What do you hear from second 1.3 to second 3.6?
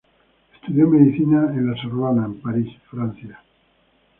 en La Sorbona en París, Francia.